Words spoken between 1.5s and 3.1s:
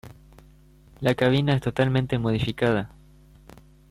es totalmente modificada.